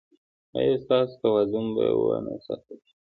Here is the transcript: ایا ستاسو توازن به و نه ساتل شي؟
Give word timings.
ایا 0.57 0.75
ستاسو 0.83 1.13
توازن 1.23 1.67
به 1.75 1.85
و 2.05 2.09
نه 2.25 2.33
ساتل 2.45 2.77
شي؟ 2.87 2.93